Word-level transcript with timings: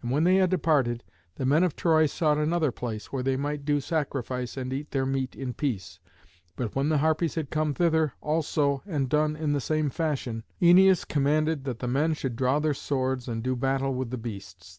And 0.00 0.10
when 0.10 0.24
they 0.24 0.36
had 0.36 0.48
departed, 0.48 1.04
the 1.34 1.44
men 1.44 1.64
of 1.64 1.76
Troy 1.76 2.06
sought 2.06 2.38
another 2.38 2.72
place 2.72 3.12
where 3.12 3.22
they 3.22 3.36
might 3.36 3.66
do 3.66 3.78
sacrifice 3.78 4.56
and 4.56 4.72
eat 4.72 4.90
their 4.90 5.04
meat 5.04 5.36
in 5.36 5.52
peace. 5.52 6.00
But 6.56 6.74
when 6.74 6.88
the 6.88 6.96
Harpies 6.96 7.34
had 7.34 7.50
come 7.50 7.74
thither 7.74 8.14
also 8.22 8.82
and 8.86 9.06
done 9.06 9.36
in 9.36 9.52
the 9.52 9.60
same 9.60 9.90
fashion, 9.90 10.44
Æneas 10.62 11.06
commanded 11.06 11.64
that 11.64 11.80
the 11.80 11.88
men 11.88 12.14
should 12.14 12.36
draw 12.36 12.58
their 12.58 12.72
swords 12.72 13.28
and 13.28 13.42
do 13.42 13.54
battle 13.54 13.92
with 13.92 14.08
the 14.08 14.16
beasts. 14.16 14.68